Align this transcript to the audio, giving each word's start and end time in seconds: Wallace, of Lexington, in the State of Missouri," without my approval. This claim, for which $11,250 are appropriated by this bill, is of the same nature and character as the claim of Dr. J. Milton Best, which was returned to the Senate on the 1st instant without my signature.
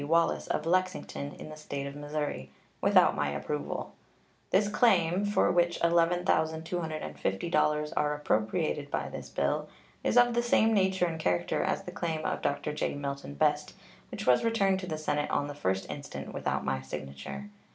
Wallace, 0.03 0.47
of 0.47 0.65
Lexington, 0.65 1.33
in 1.33 1.49
the 1.49 1.55
State 1.55 1.85
of 1.85 1.95
Missouri," 1.95 2.49
without 2.81 3.15
my 3.15 3.29
approval. 3.29 3.93
This 4.49 4.67
claim, 4.67 5.25
for 5.25 5.51
which 5.51 5.79
$11,250 5.81 7.93
are 7.95 8.15
appropriated 8.15 8.89
by 8.89 9.09
this 9.09 9.29
bill, 9.29 9.69
is 10.03 10.17
of 10.17 10.33
the 10.33 10.41
same 10.41 10.73
nature 10.73 11.05
and 11.05 11.19
character 11.19 11.61
as 11.61 11.83
the 11.83 11.91
claim 11.91 12.25
of 12.25 12.41
Dr. 12.41 12.73
J. 12.73 12.95
Milton 12.95 13.35
Best, 13.35 13.75
which 14.09 14.25
was 14.25 14.43
returned 14.43 14.79
to 14.79 14.87
the 14.87 14.97
Senate 14.97 15.29
on 15.29 15.45
the 15.45 15.53
1st 15.53 15.87
instant 15.91 16.33
without 16.33 16.65
my 16.65 16.81
signature. 16.81 17.51